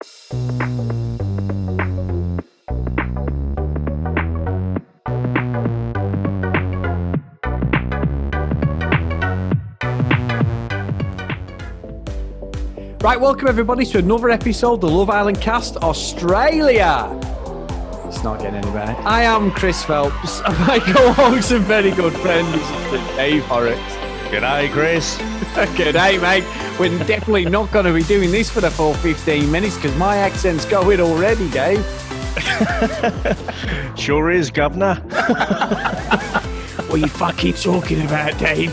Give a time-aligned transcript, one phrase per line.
[0.00, 0.06] Right,
[13.20, 17.08] welcome everybody to another episode of the Love Island Cast Australia.
[18.06, 18.92] It's not getting any better.
[19.02, 23.94] I am Chris Phelps, my co-host and very good friend is Dave Horrocks.
[24.30, 25.37] G'day, Chris.
[25.74, 26.44] G'day, mate.
[26.78, 30.18] We're definitely not going to be doing this for the full 15 minutes because my
[30.18, 31.84] accent's going already, Dave.
[33.96, 35.02] Sure is, Governor.
[36.88, 38.72] What are you fucking talking about, Dave?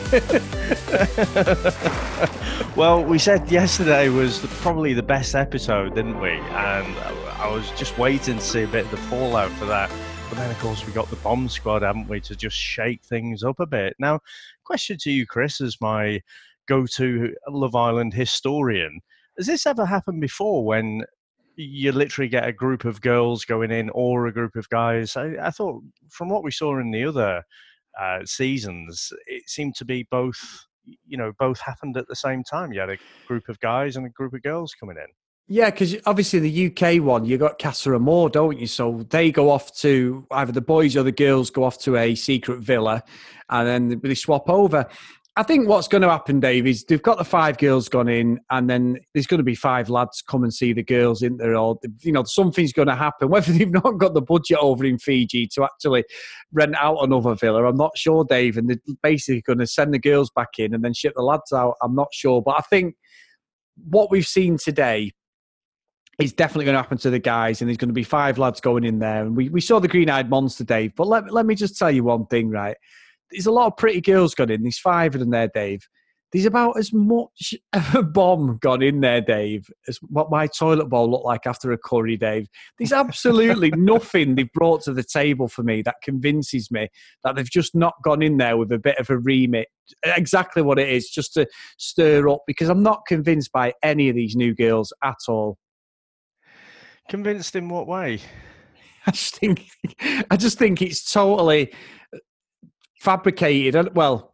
[2.77, 6.29] well, we said yesterday was the, probably the best episode, didn't we?
[6.29, 6.95] And
[7.39, 9.89] I was just waiting to see a bit of the fallout for that.
[10.29, 13.43] But then, of course, we got the bomb squad, haven't we, to just shake things
[13.43, 13.95] up a bit.
[13.99, 14.21] Now,
[14.63, 16.21] question to you, Chris, as my
[16.67, 18.99] go to Love Island historian.
[19.37, 21.03] Has this ever happened before when
[21.57, 25.15] you literally get a group of girls going in or a group of guys?
[25.15, 27.43] I, I thought from what we saw in the other
[27.99, 30.65] uh, seasons, it seemed to be both.
[31.07, 32.71] You know, both happened at the same time.
[32.71, 35.07] You had a group of guys and a group of girls coming in.
[35.47, 38.65] Yeah, because obviously the UK one, you got Casa Amor, don't you?
[38.65, 42.15] So they go off to either the boys or the girls go off to a
[42.15, 43.03] secret villa,
[43.49, 44.87] and then they swap over.
[45.37, 48.39] I think what's going to happen, Dave, is they've got the five girls gone in,
[48.51, 51.55] and then there's going to be five lads come and see the girls in there.
[51.55, 53.27] Or you know, something's going to happen.
[53.35, 56.05] Whether they've not got the budget over in Fiji to actually
[56.53, 58.57] rent out another villa, I'm not sure, Dave.
[58.57, 61.51] And they're basically going to send the girls back in and then ship the lads
[61.51, 61.75] out.
[61.81, 62.95] I'm not sure, but I think
[63.89, 65.11] what we've seen today
[66.17, 68.61] is definitely going to happen to the guys, and there's going to be five lads
[68.61, 69.23] going in there.
[69.23, 70.95] And we, we saw the green eyed monster, Dave.
[70.95, 72.77] But let, let me just tell you one thing, right?
[73.31, 74.63] There's a lot of pretty girls gone in.
[74.63, 75.87] There's five of them there, Dave.
[76.31, 80.89] There's about as much of a bomb gone in there, Dave, as what my toilet
[80.89, 82.47] bowl looked like after a curry, Dave.
[82.77, 86.89] There's absolutely nothing they've brought to the table for me that convinces me
[87.23, 89.69] that they've just not gone in there with a bit of a remit.
[90.03, 91.47] Exactly what it is, just to
[91.77, 95.57] stir up, because I'm not convinced by any of these new girls at all.
[97.07, 98.19] Convinced in what way?
[99.07, 99.69] I just think
[100.31, 101.71] I just think it's totally
[103.05, 103.75] fabricated.
[103.75, 104.33] Uh, well,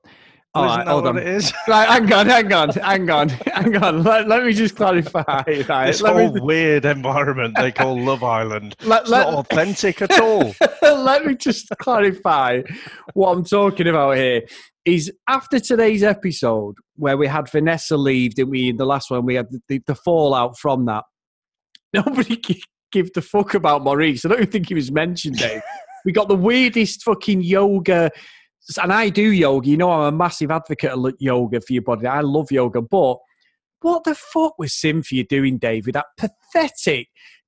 [0.53, 1.17] all Well, isn't right, hold what on.
[1.21, 1.53] it is?
[1.67, 4.03] Right, hang on, hang on, hang on, hang on.
[4.03, 5.23] Let, let me just clarify.
[5.67, 8.75] Right, This let, whole me, weird environment they call Love Island.
[8.83, 10.53] let, It's let- not authentic at all.
[10.81, 12.61] let me just clarify
[13.13, 14.41] what I'm talking about here.
[14.83, 18.69] Is after today's episode where we had Vanessa leave, didn't we?
[18.69, 21.03] In the last one, we had the, the, the fallout from that.
[21.93, 24.25] Nobody gi- give the fuck about Maurice.
[24.25, 25.61] I don't even think he was mentioned, Dave.
[26.03, 28.09] we got the weirdest fucking yoga.
[28.81, 29.67] And I do yoga.
[29.67, 32.07] You know, I'm a massive advocate of yoga for your body.
[32.07, 32.81] I love yoga.
[32.81, 33.17] But
[33.81, 37.07] what the fuck was Cynthia doing, Dave, with that pathetic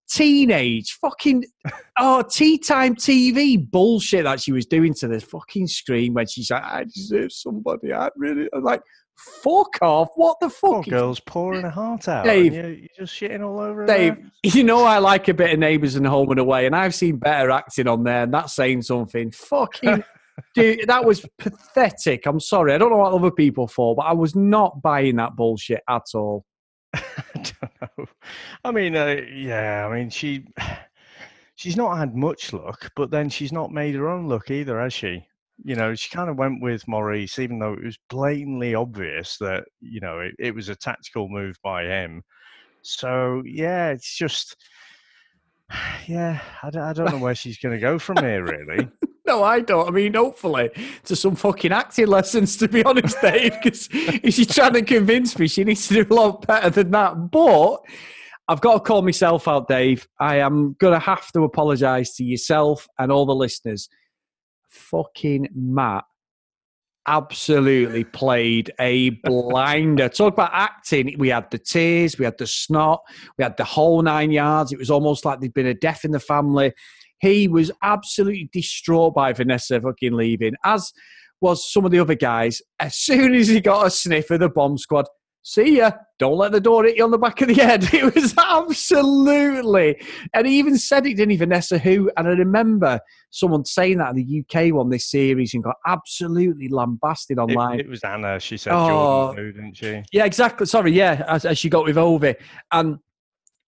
[0.10, 1.46] teenage fucking
[2.00, 6.52] oh tea time TV bullshit that she was doing to the fucking screen when she's
[6.52, 7.94] like, I deserve somebody.
[7.94, 8.82] I really I'm like,
[9.16, 10.10] fuck off.
[10.16, 10.88] What the fuck?
[10.88, 12.26] is- girl's pouring her heart out.
[12.26, 12.54] Dave.
[12.54, 13.86] You're, you're just shitting all over.
[13.86, 14.32] Dave, there.
[14.54, 17.18] you know I like a bit of Neighbours and Home and Away, and I've seen
[17.18, 19.32] better acting on there, and that's saying something.
[19.32, 20.04] Fucking
[20.56, 22.26] dude, that was pathetic.
[22.26, 22.74] I'm sorry.
[22.74, 26.04] I don't know what other people thought, but I was not buying that bullshit at
[26.14, 26.46] all.
[26.94, 27.02] I
[27.36, 28.06] don't know.
[28.64, 29.88] I mean, uh, yeah.
[29.88, 30.46] I mean, she
[31.56, 34.94] she's not had much luck, but then she's not made her own luck either, has
[34.94, 35.26] she?
[35.64, 39.66] You know, she kind of went with Maurice, even though it was blatantly obvious that
[39.82, 42.24] you know it, it was a tactical move by him.
[42.82, 44.56] So yeah, it's just
[46.08, 46.40] yeah.
[46.62, 48.88] I I don't know where she's going to go from here, really.
[49.34, 49.88] No, I don't.
[49.88, 50.70] I mean, hopefully
[51.06, 55.40] to some fucking acting lessons, to be honest, Dave, because if she's trying to convince
[55.40, 57.32] me, she needs to do a lot better than that.
[57.32, 57.78] But
[58.48, 60.08] I've got to call myself out, Dave.
[60.20, 63.90] I am going to have to apologise to yourself and all the listeners.
[64.70, 66.04] Fucking Matt
[67.08, 70.10] absolutely played a blinder.
[70.10, 71.16] Talk about acting.
[71.18, 73.02] We had the tears, we had the snot,
[73.40, 74.72] we had the whole nine yards.
[74.72, 76.72] It was almost like there'd been a death in the family.
[77.24, 80.92] He was absolutely distraught by Vanessa fucking leaving, as
[81.40, 82.62] was some of the other guys.
[82.82, 85.06] As soon as he got a sniff of the bomb squad,
[85.42, 85.92] see ya.
[86.20, 87.88] Don't let the door hit you on the back of the head.
[87.94, 90.02] It was absolutely,
[90.34, 91.78] and he even said it, didn't he, Vanessa?
[91.78, 92.12] Who?
[92.18, 93.00] And I remember
[93.30, 97.80] someone saying that in the UK one this series and got absolutely lambasted online.
[97.80, 98.38] it was Anna.
[98.40, 98.88] She said Oh.
[99.34, 100.04] Jordan, who, didn't she?
[100.12, 100.66] Yeah, exactly.
[100.66, 102.36] Sorry, yeah, as, as she got with Ovie.
[102.72, 102.98] And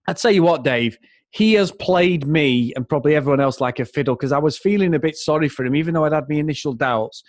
[0.07, 0.97] I'd tell you what, Dave,
[1.35, 4.95] he has played me and probably everyone else like a fiddle because I was feeling
[4.95, 7.23] a bit sorry for him, even though I'd had my initial doubts.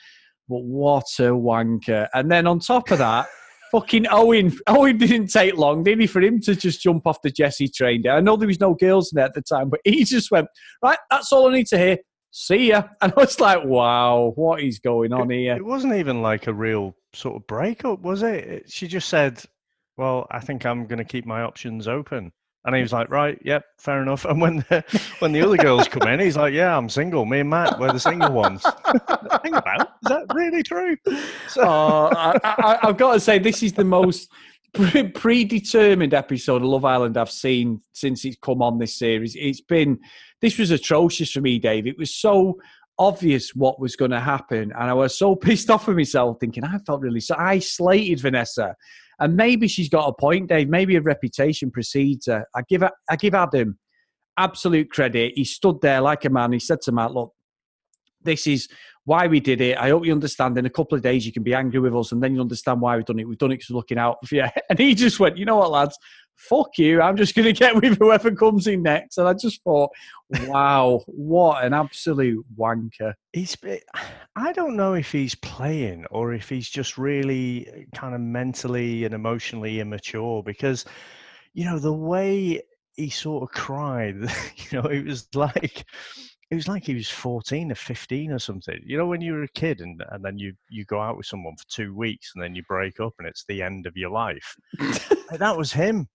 [0.49, 2.07] But what a wanker.
[2.15, 3.27] And then on top of that,
[3.73, 4.57] fucking Owen.
[4.69, 8.03] Owen didn't take long, did he, for him to just jump off the Jessie train
[8.03, 8.13] there?
[8.13, 10.47] I know there was no girls in there at the time, but he just went,
[10.85, 11.99] right, that's all I need to hear.
[12.31, 12.85] See ya.
[13.03, 15.57] And I was like, wow, what is going on it, here?
[15.57, 18.71] It wasn't even like a real sort of breakup, was it?
[18.71, 19.43] She just said,
[19.97, 22.31] well, I think I'm going to keep my options open.
[22.67, 24.25] And he was like, right, yep, fair enough.
[24.37, 24.85] And when the,
[25.21, 27.25] when the other girls come in, he's like, yeah, I'm single.
[27.25, 28.63] Me and Matt, we're the single ones.
[29.43, 30.97] Think about, is that really true?
[31.49, 32.11] So- oh,
[32.43, 34.29] I, have got to say, this is the most
[34.75, 39.37] predetermined episode of Love Island I've seen since it's come on this series.
[39.37, 39.99] It's been,
[40.43, 41.87] this was atrocious for me, Dave.
[41.87, 42.59] It was so
[42.99, 44.73] obvious what was going to happen.
[44.73, 47.37] And I was so pissed off with myself thinking, I felt really so.
[47.39, 48.75] I slated Vanessa
[49.19, 50.69] and maybe she's got a point, Dave.
[50.69, 52.47] Maybe her reputation precedes her.
[52.55, 53.79] I give I give Adam
[54.39, 55.33] absolute credit.
[55.35, 56.53] He stood there like a man.
[56.53, 57.33] He said to Matt, "Look,
[58.23, 58.69] this is
[59.05, 59.79] why we did it.
[59.79, 60.59] I hope you understand.
[60.59, 62.81] In a couple of days, you can be angry with us, and then you understand
[62.81, 63.29] why we've done it.
[63.29, 65.57] We've done it because we're looking out for you." And he just went, "You know
[65.57, 65.99] what, lads?
[66.37, 67.01] Fuck you.
[67.01, 69.19] I'm just going to get with whoever comes in next.
[69.19, 69.91] And I just thought,
[70.45, 73.15] wow, what an absolute wanker.
[73.33, 73.57] He's,
[74.37, 79.05] I don't know if he's playing or if he's just really uh, kind of mentally
[79.05, 80.85] and emotionally immature because,
[81.55, 82.63] you know, the way
[82.95, 84.17] he sort of cried,
[84.57, 85.85] you know, it was like,
[86.51, 88.81] it was like he was 14 or 15 or something.
[88.85, 91.27] You know, when you were a kid and, and then you, you go out with
[91.27, 94.11] someone for two weeks and then you break up and it's the end of your
[94.11, 94.55] life.
[95.39, 96.09] that was him.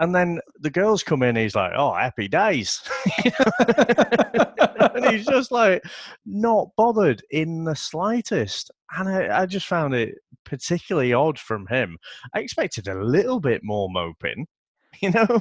[0.00, 2.82] And then the girls come in, he's like, oh, happy days.
[3.58, 5.82] and he's just like,
[6.26, 8.70] not bothered in the slightest.
[8.98, 11.96] And I, I just found it particularly odd from him.
[12.34, 14.46] I expected a little bit more moping,
[15.00, 15.40] you know?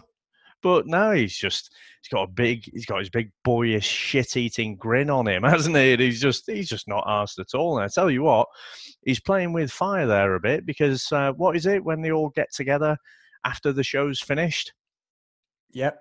[0.65, 1.71] But now he's just
[2.01, 5.75] he's got a big he's got his big boyish shit eating grin on him, hasn't
[5.75, 5.93] he?
[5.93, 7.77] And he's just he's just not asked at all.
[7.77, 8.47] And I tell you what,
[9.03, 12.29] he's playing with fire there a bit because uh, what is it when they all
[12.29, 12.97] get together
[13.45, 14.73] after the show's finished?
[15.73, 15.99] Yep.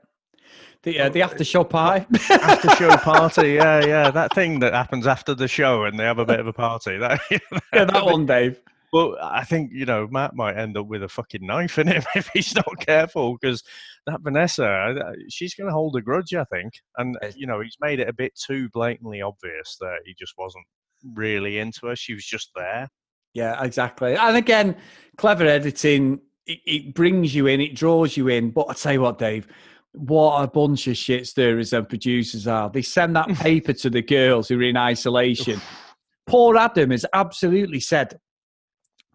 [0.82, 2.06] The uh, the after show party.
[2.30, 4.10] after show party, yeah, yeah.
[4.10, 6.96] That thing that happens after the show and they have a bit of a party.
[7.00, 8.62] That, yeah, that one, Dave.
[8.94, 12.04] Well, I think you know Matt might end up with a fucking knife in him
[12.14, 13.64] if he's not careful because
[14.06, 14.94] that Vanessa,
[15.28, 16.74] she's going to hold a grudge, I think.
[16.96, 20.34] And eh you know, he's made it a bit too blatantly obvious that he just
[20.38, 20.64] wasn't
[21.12, 21.96] really into her.
[21.96, 22.88] She was just there.
[23.32, 24.14] Yeah, exactly.
[24.14, 24.76] And again,
[25.16, 26.20] clever editing.
[26.46, 28.52] It, it brings you in, it draws you in.
[28.52, 29.48] But I tell you what, Dave,
[29.90, 32.70] what a bunch of shit stirrers and producers are.
[32.70, 35.60] They send that paper to the girls who are in isolation.
[36.28, 38.20] Poor Adam has absolutely said,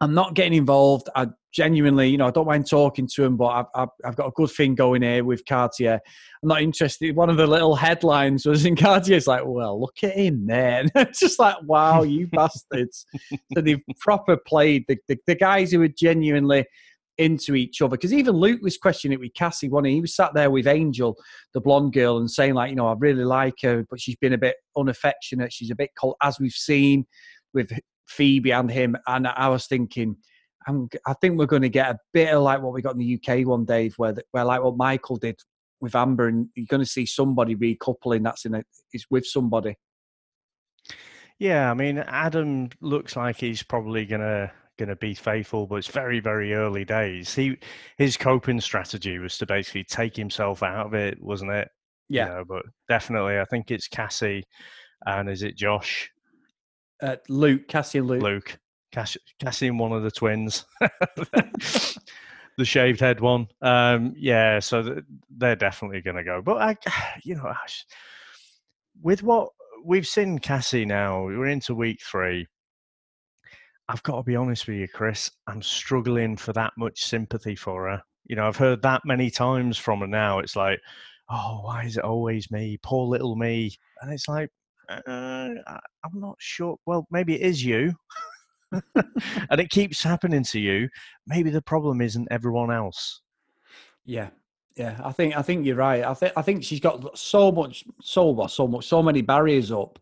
[0.01, 1.10] I'm not getting involved.
[1.16, 4.28] I genuinely, you know, I don't mind talking to him, but I've, I've, I've, got
[4.28, 6.00] a good thing going here with Cartier.
[6.42, 7.16] I'm not interested.
[7.16, 10.86] One of the little headlines was in Cartier's like, well, look at him there.
[10.96, 13.06] it's just like, wow, you bastards.
[13.54, 16.66] So they've proper played the, the, the guys who are genuinely
[17.18, 17.98] into each other.
[17.98, 19.69] Because even Luke was questioning it with Cassie.
[19.69, 21.18] One, he was sat there with Angel,
[21.54, 24.34] the blonde girl, and saying like, you know, I really like her, but she's been
[24.34, 25.52] a bit unaffectionate.
[25.52, 27.06] She's a bit cold, as we've seen
[27.54, 27.72] with
[28.10, 28.98] Phoebe and him.
[29.08, 30.18] And I was thinking,
[30.68, 33.00] I'm, i think we're going to get a bit of like what we got in
[33.00, 35.40] the UK one, Dave, where where like what Michael did
[35.82, 39.76] with Amber, and you're going to see somebody recoupling that's in it is with somebody.
[41.38, 45.76] Yeah, I mean, Adam looks like he's probably going to going to be faithful, but
[45.76, 47.34] it's very, very early days.
[47.34, 47.58] He
[47.98, 51.70] his coping strategy was to basically take himself out of it, wasn't it?
[52.10, 52.26] Yeah.
[52.26, 54.44] You know, but definitely, I think it's Cassie,
[55.06, 56.10] and is it Josh?
[57.02, 58.22] Uh, Luke, Cassie, and Luke.
[58.22, 58.60] Luke,
[58.92, 60.66] Cassie, Cassie, and one of the twins.
[62.58, 63.48] the shaved head one.
[63.62, 65.02] Um, yeah, so
[65.38, 66.42] they're definitely going to go.
[66.42, 66.78] But I,
[67.24, 67.54] you know,
[69.02, 69.50] with what
[69.84, 72.48] we've seen Cassie now, we're into week three.
[73.88, 75.32] I've got to be honest with you, Chris.
[75.48, 78.02] I'm struggling for that much sympathy for her.
[78.26, 80.40] You know, I've heard that many times from her now.
[80.40, 80.80] It's like,
[81.30, 82.78] oh, why is it always me?
[82.84, 83.72] Poor little me.
[84.02, 84.50] And it's like,
[84.90, 85.50] uh,
[86.04, 86.78] I'm not sure.
[86.86, 87.94] Well, maybe it is you.
[88.74, 90.90] and it keeps happening to you.
[91.28, 93.22] Maybe the problem isn't everyone else.
[94.06, 94.30] Yeah.
[94.76, 96.06] Yeah, I think I think you're right.
[96.06, 100.00] I think I think she's got so much, so so much, so many barriers up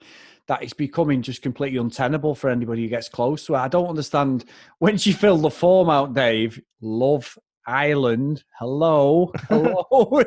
[0.47, 3.57] that it's becoming just completely untenable for anybody who gets close to it.
[3.57, 4.45] I don't understand
[4.79, 6.61] when she filled the form out, Dave.
[6.81, 8.43] Love Island.
[8.59, 9.31] Hello.
[9.49, 10.23] Hello.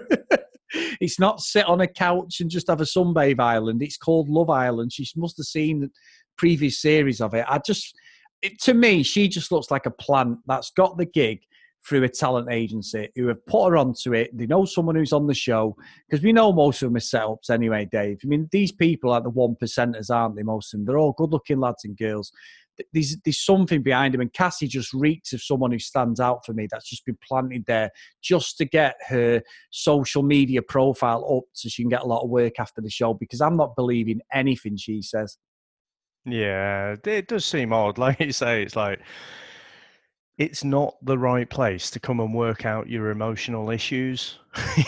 [1.01, 3.83] It's not sit on a couch and just have a sunbathe island.
[3.83, 4.93] It's called Love Island.
[4.93, 5.91] She must have seen the
[6.37, 7.45] previous series of it.
[7.49, 7.95] I just,
[8.43, 11.41] it, to me, she just looks like a plant that's got the gig
[11.87, 14.37] through a talent agency who have put her onto it.
[14.37, 15.77] They know someone who's on the show
[16.09, 18.19] because we know most of them are setups anyway, Dave.
[18.23, 20.43] I mean, these people are the one percenters, aren't they?
[20.43, 20.87] Most of them.
[20.87, 22.33] They're all good looking lads and girls.
[22.93, 26.53] There's there's something behind him, and Cassie just reeks of someone who stands out for
[26.53, 26.67] me.
[26.71, 27.91] That's just been planted there
[28.23, 32.31] just to get her social media profile up, so she can get a lot of
[32.31, 33.15] work after the show.
[33.15, 35.37] Because I'm not believing anything she says.
[36.25, 37.99] Yeah, it does seem odd.
[37.99, 39.01] Like you say, it's like
[40.41, 44.39] it's not the right place to come and work out your emotional issues.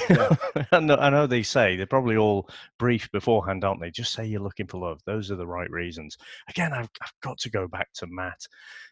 [0.08, 0.34] yeah.
[0.72, 3.90] I, know, I know they say they're probably all brief beforehand, aren't they?
[3.90, 5.02] Just say you're looking for love.
[5.04, 6.16] Those are the right reasons.
[6.48, 8.40] Again, I've, I've got to go back to Matt.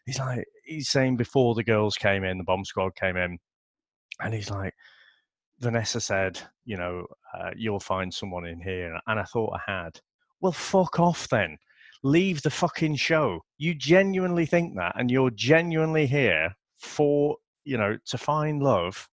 [0.04, 3.38] He's like, he's saying before the girls came in, the bomb squad came in,
[4.20, 4.74] and he's like,
[5.60, 9.00] Vanessa said, you know, uh, you'll find someone in here.
[9.06, 9.98] And I thought I had.
[10.42, 11.56] Well, fuck off then
[12.02, 13.40] leave the fucking show.
[13.58, 19.08] You genuinely think that, and you're genuinely here for you know to find love.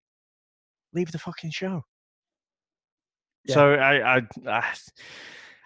[0.93, 1.83] Leave the fucking show.
[3.45, 3.53] Yeah.
[3.53, 4.73] So I, I, I,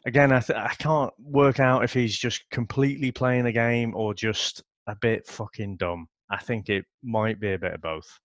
[0.05, 4.13] again, I, th- I can't work out if he's just completely playing a game or
[4.13, 6.07] just a bit fucking dumb.
[6.29, 8.19] I think it might be a bit of both.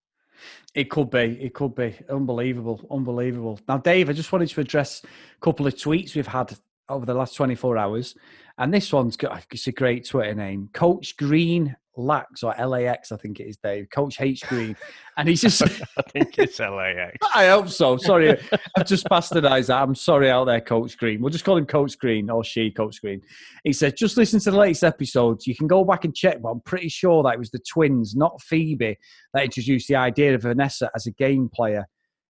[0.74, 1.38] It could be.
[1.40, 1.96] It could be.
[2.10, 2.80] Unbelievable.
[2.90, 3.60] Unbelievable.
[3.68, 6.56] Now, Dave, I just wanted to address a couple of tweets we've had
[6.88, 8.14] over the last 24 hours.
[8.58, 13.16] And this one's got it's a great Twitter name, Coach Green Lax or LAX, I
[13.16, 13.88] think it is, Dave.
[13.90, 14.76] Coach H Green,
[15.16, 15.62] and he's just.
[15.62, 17.16] I think it's LAX.
[17.34, 17.96] I hope so.
[17.96, 18.36] Sorry,
[18.76, 19.82] I've just bastardised that.
[19.82, 21.20] I'm sorry out there, Coach Green.
[21.20, 23.20] We'll just call him Coach Green or she, Coach Green.
[23.62, 25.46] He says, just listen to the latest episodes.
[25.46, 28.14] You can go back and check, but I'm pretty sure that it was the twins,
[28.16, 28.98] not Phoebe,
[29.32, 31.86] that introduced the idea of Vanessa as a game player.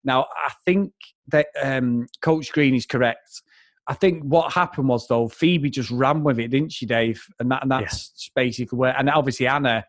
[0.06, 0.94] Now, I think
[1.28, 3.42] that um, Coach Green is correct
[3.90, 7.22] I think what happened was though Phoebe just ran with it, didn't she, Dave?
[7.40, 8.44] And that and that's yeah.
[8.44, 8.96] basically where.
[8.96, 9.84] And obviously Anna,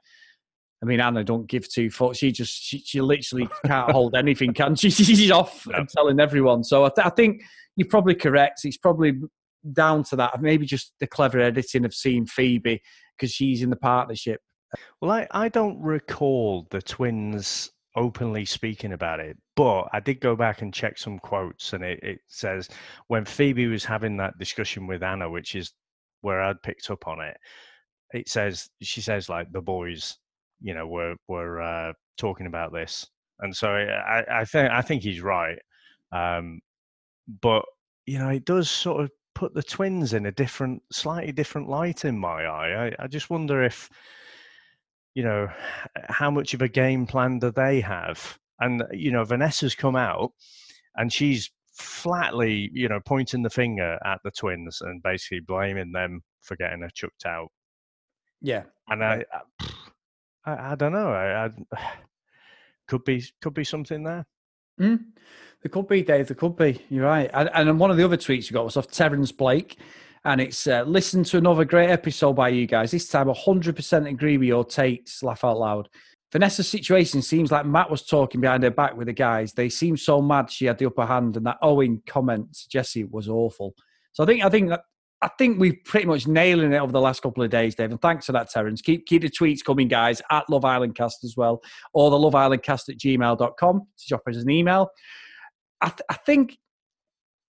[0.83, 2.19] I mean Anna don't give two fucks.
[2.19, 4.89] She just she, she literally can't hold anything, can she?
[4.91, 5.79] She's off no.
[5.79, 6.65] and telling everyone.
[6.65, 7.43] So I, th- I think
[7.77, 8.61] you're probably correct.
[8.65, 9.21] It's probably
[9.73, 10.41] down to that.
[10.41, 12.81] Maybe just the clever editing of seeing Phoebe
[13.19, 14.41] because she's in the partnership.
[15.03, 19.37] Well, I, I don't recall the twins openly speaking about it.
[19.61, 22.71] But I did go back and check some quotes, and it, it says
[23.09, 25.75] when Phoebe was having that discussion with Anna, which is
[26.23, 27.37] where I'd picked up on it,
[28.15, 30.17] it says she says like the boys,
[30.63, 33.07] you know, were were uh, talking about this,
[33.41, 35.59] and so I, I think I think he's right.
[36.11, 36.63] Um,
[37.43, 37.67] but
[38.07, 42.07] you know, it does sort of put the twins in a different, slightly different light
[42.07, 42.87] in my eye.
[42.87, 43.91] I, I just wonder if
[45.15, 45.51] you know,
[46.09, 48.39] how much of a game plan do they have?
[48.61, 50.33] And, you know, Vanessa's come out
[50.97, 56.21] and she's flatly, you know, pointing the finger at the twins and basically blaming them
[56.43, 57.49] for getting her chucked out.
[58.41, 58.65] Yeah.
[58.89, 59.25] And I,
[60.45, 61.11] I, I don't know.
[61.11, 61.51] I, I,
[62.89, 64.27] could be, could be something there.
[64.81, 64.99] Mm.
[65.63, 66.29] There could be, Dave.
[66.29, 66.83] There could be.
[66.89, 67.31] You're right.
[67.33, 69.79] And, and one of the other tweets you got was off Terence Blake
[70.25, 72.91] and it's uh, listen to another great episode by you guys.
[72.91, 75.23] This time, 100% agree with your takes.
[75.23, 75.89] Laugh out loud.
[76.33, 79.53] Vanessa's situation seems like Matt was talking behind her back with the guys.
[79.53, 83.29] They seem so mad she had the upper hand, and that Owen comment Jessie was
[83.29, 83.75] awful.
[84.13, 84.73] So I think I think
[85.23, 87.91] I think we've pretty much nailing it over the last couple of days, Dave.
[87.91, 88.81] And thanks for that, Terence.
[88.81, 91.61] Keep keep the tweets coming, guys, at Love Island Cast as well,
[91.93, 94.89] or the Love Island Cast at gmail.com to drop us an email.
[95.83, 96.59] I, th- I think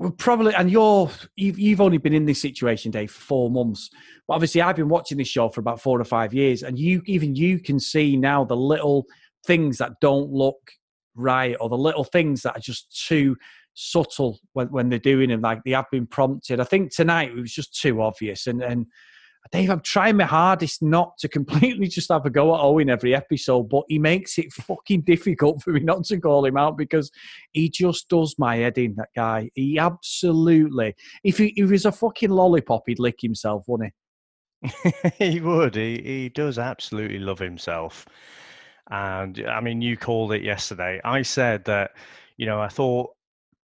[0.02, 3.92] well, probably, and you're you've, only been in this situation, Dave, for four months.
[4.28, 7.04] But obviously, I've been watching this show for about four or five years, and you
[7.06, 9.06] even you can see now the little
[9.46, 10.72] things that don't look
[11.14, 13.36] right, or the little things that are just too
[13.76, 15.42] subtle when, when they're doing them.
[15.42, 16.60] Like they have been prompted.
[16.60, 18.88] I think tonight it was just too obvious, and and
[19.52, 23.14] Dave, I'm trying my hardest not to completely just have a go at Owen every
[23.16, 27.12] episode, but he makes it fucking difficult for me not to call him out because
[27.52, 29.50] he just does my head in, that guy.
[29.56, 33.96] He absolutely, if he, if he was a fucking lollipop, he'd lick himself, wouldn't he?
[35.18, 35.76] he would.
[35.76, 38.06] He, he does absolutely love himself.
[38.90, 41.02] And I mean, you called it yesterday.
[41.04, 41.92] I said that,
[42.38, 43.12] you know, I thought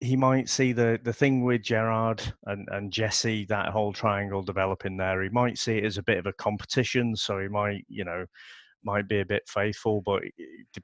[0.00, 4.96] he might see the the thing with Gerard and and Jessie that whole triangle developing
[4.96, 5.22] there.
[5.22, 8.24] He might see it as a bit of a competition, so he might you know
[8.84, 10.22] might be a bit faithful, but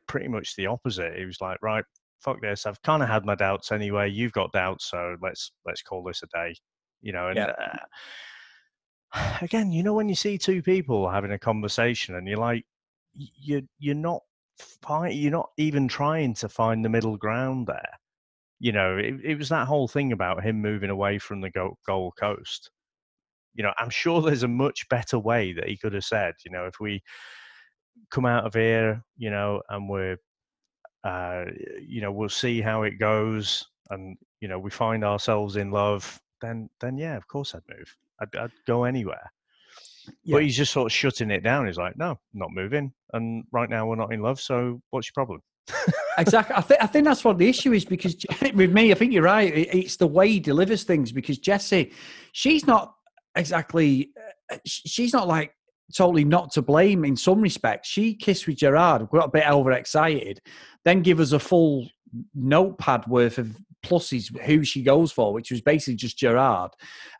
[0.09, 1.17] pretty much the opposite.
[1.17, 1.85] He was like, right,
[2.21, 2.67] fuck this.
[2.67, 4.11] I've kind of had my doubts anyway.
[4.11, 6.55] You've got doubts, so let's let's call this a day.
[7.03, 7.37] You know, and.
[7.37, 7.53] Yeah.
[9.13, 12.65] Uh, again, you know when you see two people having a conversation and you're like,
[13.15, 14.23] you you're not
[15.11, 17.99] you're not even trying to find the middle ground there
[18.61, 21.51] you know, it, it was that whole thing about him moving away from the
[21.87, 22.71] Gold Coast.
[23.55, 26.51] You know, I'm sure there's a much better way that he could have said, you
[26.51, 27.03] know, if we
[28.11, 30.17] come out of here, you know, and we're,
[31.05, 31.45] uh,
[31.81, 36.21] you know, we'll see how it goes, and you know, we find ourselves in love,
[36.41, 37.97] then, then yeah, of course I'd move.
[38.21, 39.31] I'd, I'd go anywhere.
[40.23, 40.37] Yeah.
[40.37, 41.67] But he's just sort of shutting it down.
[41.67, 42.93] He's like, no, not moving.
[43.13, 44.41] And right now we're not in love.
[44.41, 45.43] So what's your problem?
[46.19, 46.57] Exactly.
[46.57, 48.17] I think I think that's what the issue is because
[48.55, 49.53] with me, I think you're right.
[49.55, 51.93] It's the way he delivers things because Jessie,
[52.33, 52.95] she's not
[53.37, 54.11] exactly.
[54.51, 55.55] Uh, she's not like
[55.95, 57.89] totally not to blame in some respects.
[57.89, 60.41] She kissed with Gerard, got a bit overexcited,
[60.85, 61.89] then give us a full
[62.35, 66.71] notepad worth of pluses who she goes for, which was basically just Gerard,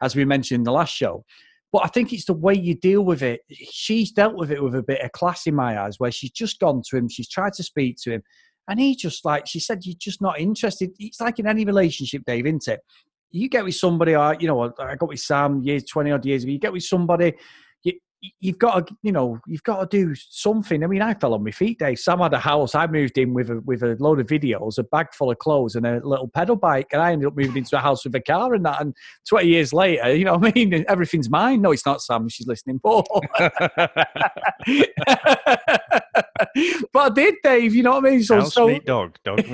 [0.01, 1.25] as we mentioned in the last show.
[1.73, 3.41] But I think it's the way you deal with it.
[3.51, 6.61] She's dealt with it with a bit of class in my eyes, where she's just
[6.61, 8.23] gone to him, she's tried to speak to him,
[8.69, 10.91] and he just like she said, you're just not interested.
[10.99, 12.81] It's like in any relationship, Dave, isn't it?
[13.31, 16.45] You get with somebody, or you know, I got with Sam years, twenty odd years
[16.45, 16.53] ago.
[16.53, 17.35] You get with somebody,
[18.41, 20.83] you've got to, you know, you've got to do something.
[20.83, 21.99] I mean, I fell on my feet, Dave.
[21.99, 22.75] Sam had a house.
[22.75, 25.75] I moved in with a with a load of videos, a bag full of clothes,
[25.75, 26.89] and a little pedal bike.
[26.93, 28.81] And I ended up moving into a house with a car and that.
[28.81, 28.95] And
[29.29, 30.85] 20 years later, you know I mean?
[30.89, 31.63] Everything's mine.
[31.63, 32.29] No, it's not Sam.
[32.29, 32.81] She's listening.
[32.83, 33.07] but
[36.97, 37.75] I did, Dave.
[37.75, 38.23] You know what I mean?
[38.23, 38.69] So, house so...
[38.69, 39.17] meet dog.
[39.25, 39.45] Dog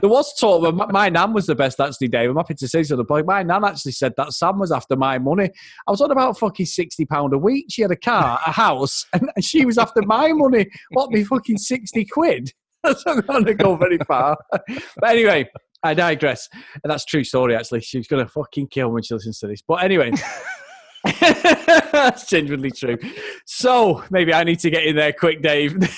[0.00, 0.74] There was talk.
[0.74, 2.30] My, my nan was the best, actually, Dave.
[2.30, 2.96] I'm happy to say so.
[2.96, 3.26] The point.
[3.26, 5.50] My nan actually said that Sam was after my money.
[5.86, 7.66] I was on about fucking sixty pound a week.
[7.70, 10.66] She had a car, a house, and, she was after my money.
[10.90, 12.52] What me fucking sixty quid?
[12.82, 14.36] That's not going to go very far.
[14.50, 15.48] but anyway,
[15.82, 16.48] I digress.
[16.52, 17.56] And that's true story.
[17.56, 19.62] Actually, she's going to fucking kill when she listens to this.
[19.66, 20.12] But anyway.
[21.06, 22.98] That's genuinely true.
[23.44, 25.78] So maybe I need to get in there quick, Dave.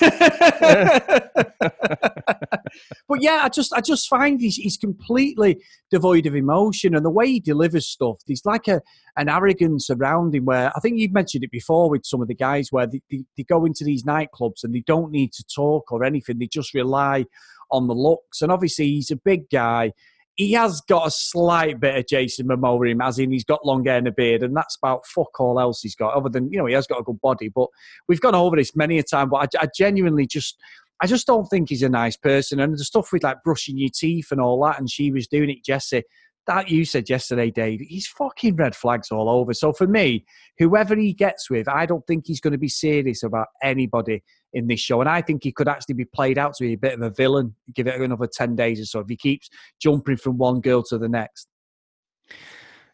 [3.07, 7.09] but yeah, I just I just find he's he's completely devoid of emotion, and the
[7.09, 8.81] way he delivers stuff, there's like a
[9.17, 10.45] an arrogance around him.
[10.45, 13.23] Where I think you've mentioned it before with some of the guys, where they, they,
[13.37, 16.73] they go into these nightclubs and they don't need to talk or anything; they just
[16.73, 17.25] rely
[17.71, 18.41] on the looks.
[18.41, 19.93] And obviously, he's a big guy
[20.39, 23.65] he has got a slight bit of Jason Momoa in him, as in he's got
[23.65, 26.49] long hair and a beard, and that's about fuck all else he's got, other than,
[26.49, 27.49] you know, he has got a good body.
[27.49, 27.67] But
[28.07, 30.57] we've gone over this many a time, but I, I genuinely just,
[31.01, 32.61] I just don't think he's a nice person.
[32.61, 35.49] And the stuff with like brushing your teeth and all that, and she was doing
[35.49, 36.03] it, Jessie,
[36.47, 39.53] that you said yesterday, Dave, he's fucking red flags all over.
[39.53, 40.25] So for me,
[40.57, 44.67] whoever he gets with, I don't think he's going to be serious about anybody in
[44.67, 44.99] this show.
[45.01, 47.09] And I think he could actually be played out to be a bit of a
[47.09, 47.55] villain.
[47.73, 50.97] Give it another 10 days or so if he keeps jumping from one girl to
[50.97, 51.47] the next.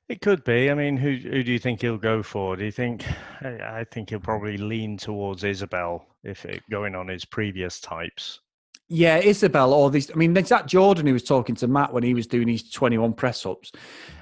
[0.08, 0.70] It could be.
[0.70, 2.56] I mean, who who do you think he'll go for?
[2.56, 3.04] Do you think?
[3.42, 8.40] I think he'll probably lean towards Isabel if it, going on his previous types.
[8.88, 10.12] Yeah, Isabel, or these.
[10.12, 12.70] I mean, there's that Jordan who was talking to Matt when he was doing his
[12.70, 13.72] 21 press ups.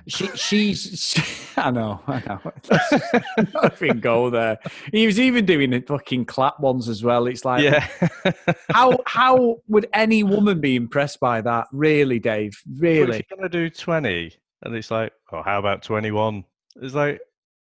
[0.08, 1.22] She, she's, she,
[1.58, 3.48] I know, I know.
[3.62, 4.58] Nothing go there.
[4.94, 7.28] He was even doing the fucking clap ones as well.
[7.28, 7.88] It's like, yeah.
[8.72, 11.68] how how would any woman be impressed by that?
[11.74, 12.58] Really, Dave?
[12.78, 13.20] Really?
[13.20, 16.46] If gonna do 20, and it's like, oh, how about 21?
[16.78, 17.20] It's like,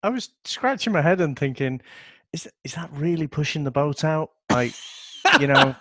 [0.04, 1.82] I was scratching my head and thinking,
[2.32, 4.32] is is that really pushing the boat out?
[4.50, 4.72] Like,
[5.42, 5.76] you know.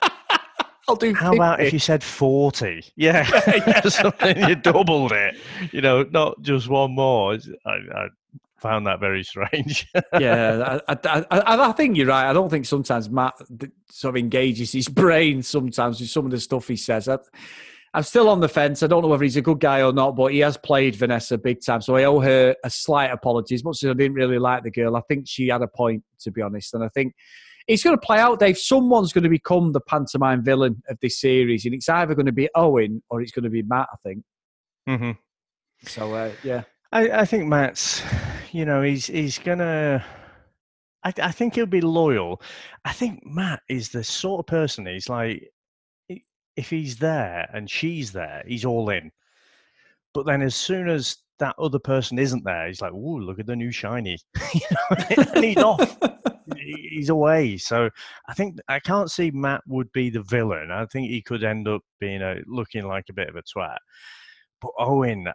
[0.89, 1.15] I'll do.
[1.15, 1.37] How 50.
[1.37, 2.85] about if you said forty?
[2.97, 3.81] Yeah, yeah.
[3.89, 5.37] something you doubled it.
[5.73, 7.39] You know, not just one more.
[7.65, 8.09] I, I
[8.59, 9.87] found that very strange.
[10.19, 12.29] yeah, I, I, I, think you're right.
[12.29, 13.35] I don't think sometimes Matt
[13.91, 17.09] sort of engages his brain sometimes with some of the stuff he says.
[17.09, 17.19] I,
[17.95, 18.83] I'm still on the fence.
[18.83, 21.39] I don't know whether he's a good guy or not, but he has played Vanessa
[21.39, 21.81] big time.
[21.81, 23.55] So I owe her a slight apology.
[23.55, 26.03] As much as I didn't really like the girl, I think she had a point,
[26.21, 26.75] to be honest.
[26.75, 27.15] And I think
[27.67, 28.59] it's going to play out, Dave.
[28.59, 32.33] Someone's going to become the pantomime villain of this series, and it's either going to
[32.33, 33.89] be Owen or it's going to be Matt.
[33.93, 34.25] I think.
[34.89, 35.11] Mm-hmm.
[35.89, 38.03] So uh, yeah, I, I think Matt's.
[38.53, 40.05] You know, he's he's gonna.
[41.05, 42.41] I, I think he'll be loyal.
[42.85, 44.87] I think Matt is the sort of person.
[44.87, 45.51] He's like,
[46.09, 49.11] if he's there and she's there, he's all in.
[50.15, 53.47] But then as soon as that other person isn't there, he's like, "Ooh, look at
[53.47, 54.19] the new shiny,"
[54.55, 55.99] you know, and he's off.
[56.67, 57.57] he's away.
[57.57, 57.91] So
[58.29, 60.71] I think I can't see Matt would be the villain.
[60.71, 63.79] I think he could end up being a looking like a bit of a twat.
[64.61, 65.29] But Owen,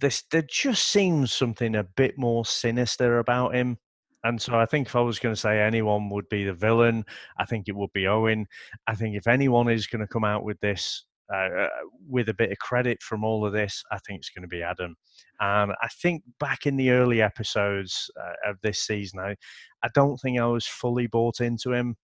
[0.00, 3.78] this there just seems something a bit more sinister about him.
[4.24, 7.04] And so I think if I was going to say anyone would be the villain,
[7.38, 8.46] I think it would be Owen.
[8.86, 11.68] I think if anyone is going to come out with this uh, uh,
[12.08, 14.62] with a bit of credit from all of this, I think it's going to be
[14.62, 14.94] Adam.
[15.40, 19.36] And I think back in the early episodes uh, of this season, I,
[19.82, 21.96] I don't think I was fully bought into him.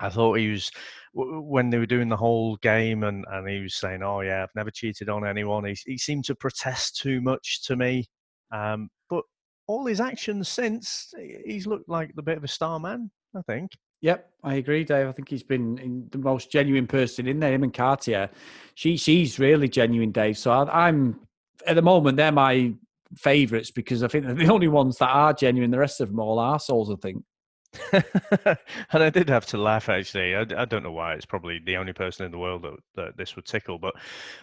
[0.00, 0.70] I thought he was
[1.14, 4.54] when they were doing the whole game, and, and he was saying, "Oh yeah, I've
[4.56, 8.04] never cheated on anyone." He, he seemed to protest too much to me,
[8.52, 9.22] um, but
[9.68, 11.14] all his actions since,
[11.46, 13.08] he's looked like the bit of a star man.
[13.36, 13.70] I think.
[14.04, 15.08] Yep, I agree, Dave.
[15.08, 17.54] I think he's been the most genuine person in there.
[17.54, 18.28] Him and Cartier,
[18.74, 20.36] she she's really genuine, Dave.
[20.36, 21.20] So I, am
[21.66, 22.74] at the moment they're my
[23.16, 25.70] favourites because I think they're the only ones that are genuine.
[25.70, 27.24] The rest of them all are souls, I think.
[27.92, 30.34] and I did have to laugh actually.
[30.34, 31.14] I, I, don't know why.
[31.14, 33.78] It's probably the only person in the world that, that this would tickle.
[33.78, 33.94] But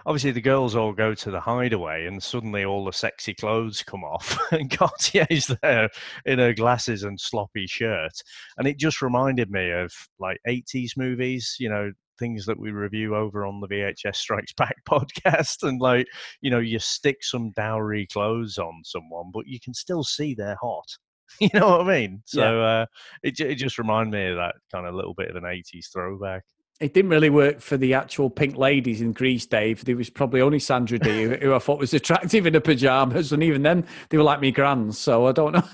[0.05, 4.03] obviously, the girls all go to the hideaway, and suddenly all the sexy clothes come
[4.03, 5.89] off, and Cartier's there
[6.25, 8.13] in her glasses and sloppy shirt.
[8.57, 13.15] And it just reminded me of like 80s movies, you know, things that we review
[13.15, 15.67] over on the VHS Strikes Back podcast.
[15.67, 16.07] And like,
[16.41, 20.57] you know, you stick some dowry clothes on someone, but you can still see they're
[20.61, 20.87] hot.
[21.39, 22.21] You know what I mean?
[22.25, 22.65] So yeah.
[22.65, 22.85] uh,
[23.23, 26.43] it, it just reminded me of that kind of little bit of an 80s throwback.
[26.79, 29.85] It didn't really work for the actual pink ladies in Grease, Dave.
[29.85, 33.31] There was probably only Sandra Dee who, who I thought was attractive in the pajamas,
[33.31, 34.97] and even then they were like me grands.
[34.97, 35.61] So I don't know.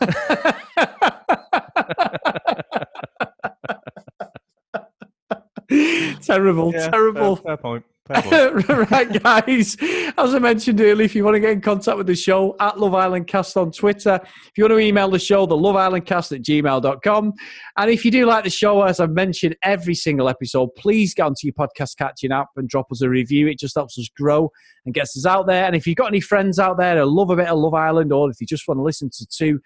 [6.22, 7.36] terrible, yeah, terrible.
[7.38, 7.86] Fair, fair point.
[8.92, 9.76] right, guys.
[10.18, 12.80] As I mentioned earlier, if you want to get in contact with the show, at
[12.80, 14.20] Love Island Cast on Twitter.
[14.24, 17.34] If you want to email the show, the Love Island Cast at gmail.com.
[17.78, 21.24] And if you do like the show, as I've mentioned every single episode, please get
[21.24, 23.48] onto your podcast catching app and drop us a review.
[23.48, 24.52] It just helps us grow
[24.86, 25.66] and gets us out there.
[25.66, 28.14] And if you've got any friends out there who love a bit of Love Island,
[28.14, 29.60] or if you just want to listen to two,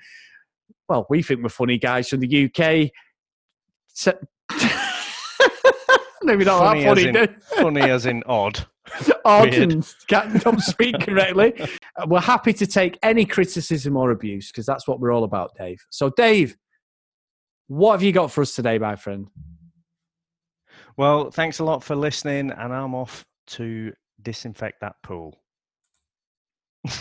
[0.90, 2.90] well, we think we're funny guys from the UK.
[6.24, 7.10] Maybe not funny that funny.
[7.10, 8.66] As in, funny as in odd.
[9.26, 11.54] odd and can't speak correctly.
[11.62, 15.56] Uh, we're happy to take any criticism or abuse because that's what we're all about,
[15.58, 15.86] Dave.
[15.90, 16.56] So, Dave,
[17.68, 19.28] what have you got for us today, my friend?
[20.98, 25.40] Well, thanks a lot for listening, and I'm off to disinfect that pool.